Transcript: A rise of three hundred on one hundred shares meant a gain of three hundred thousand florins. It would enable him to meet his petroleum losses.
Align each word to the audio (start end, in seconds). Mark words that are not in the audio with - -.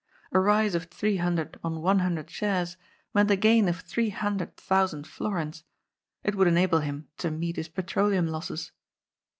A 0.31 0.39
rise 0.39 0.73
of 0.73 0.85
three 0.85 1.17
hundred 1.17 1.59
on 1.63 1.83
one 1.83 1.99
hundred 1.99 2.27
shares 2.27 2.75
meant 3.13 3.29
a 3.29 3.35
gain 3.35 3.69
of 3.69 3.81
three 3.81 4.09
hundred 4.09 4.57
thousand 4.57 5.05
florins. 5.05 5.63
It 6.23 6.33
would 6.33 6.47
enable 6.47 6.79
him 6.79 7.09
to 7.19 7.29
meet 7.29 7.55
his 7.55 7.69
petroleum 7.69 8.25
losses. 8.25 8.71